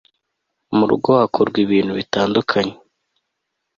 murugo 0.77 1.09
hakorwa 1.21 1.57
ibintu 1.65 1.91
bitandukanye 1.99 2.73